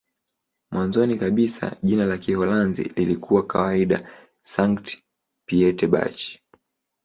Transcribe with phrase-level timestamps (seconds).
[0.71, 4.09] Mwanzoni kabisa jina la Kiholanzi lilikuwa kawaida
[4.43, 6.37] "Sankt-Pieterburch".